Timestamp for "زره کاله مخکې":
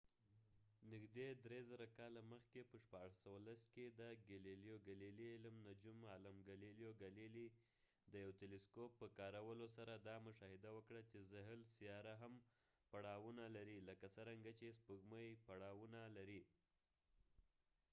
1.69-2.61